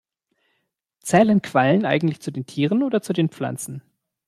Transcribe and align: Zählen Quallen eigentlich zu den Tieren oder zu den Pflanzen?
Zählen 1.01 1.43
Quallen 1.43 1.85
eigentlich 1.85 2.21
zu 2.21 2.31
den 2.31 2.47
Tieren 2.47 2.81
oder 2.81 3.03
zu 3.03 3.13
den 3.13 3.29
Pflanzen? 3.29 3.83